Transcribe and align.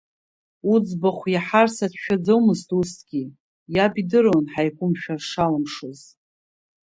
Уӡбахә 0.71 1.25
иаҳар 1.33 1.67
сацәшәаӡомызт 1.75 2.69
усгьы, 2.79 3.23
иаб 3.75 3.93
идыруан 4.01 4.45
ҳаиқәымшәар 4.53 5.21
шалымшоз. 5.29 5.99